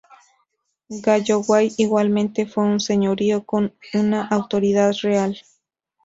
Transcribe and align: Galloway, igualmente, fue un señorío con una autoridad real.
Galloway, 1.05 1.71
igualmente, 1.77 2.47
fue 2.47 2.63
un 2.63 2.79
señorío 2.79 3.43
con 3.45 3.75
una 3.93 4.25
autoridad 4.29 4.93
real. 5.03 5.37